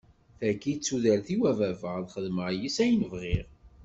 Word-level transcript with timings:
Taki 0.39 0.73
d 0.75 0.79
tudert-iw 0.79 1.41
a 1.51 1.53
baba 1.59 1.89
ad 1.99 2.07
xedmeɣ 2.13 2.47
yis-s 2.51 2.77
ayen 2.83 3.05
i 3.05 3.07
bɣiɣ. 3.13 3.47